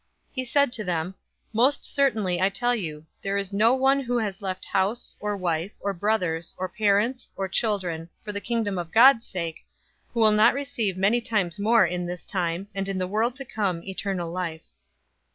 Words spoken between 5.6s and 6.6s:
or brothers,